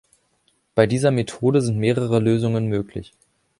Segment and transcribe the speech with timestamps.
[0.73, 3.13] Bei dieser Methode sind mehrere Lösungen möglich.